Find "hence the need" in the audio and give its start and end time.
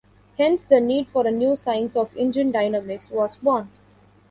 0.39-1.09